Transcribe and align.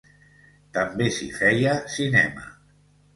També 0.77 1.09
s'hi 1.17 1.27
feia 1.39 1.75
cinema. 1.97 2.47